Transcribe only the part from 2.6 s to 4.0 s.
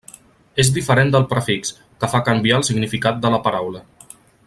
el significat de la paraula.